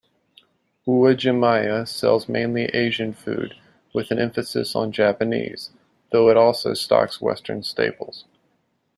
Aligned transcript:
Uwajimaya 0.87 1.85
sells 1.87 2.27
mainly 2.27 2.63
Asian 2.73 3.13
food-with 3.13 4.09
an 4.09 4.17
emphasis 4.17 4.75
on 4.75 4.91
Japanese-though 4.91 6.27
it 6.31 6.37
also 6.37 6.73
stocks 6.73 7.21
Western 7.21 7.61
staples. 7.61 8.25